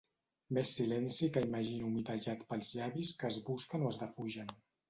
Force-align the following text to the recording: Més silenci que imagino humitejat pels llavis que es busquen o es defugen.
Més 0.57 0.71
silenci 0.77 1.29
que 1.35 1.43
imagino 1.49 1.89
humitejat 1.91 2.43
pels 2.53 2.73
llavis 2.81 3.15
que 3.21 3.31
es 3.33 3.41
busquen 3.51 3.89
o 3.89 3.93
es 3.95 4.05
defugen. 4.07 4.55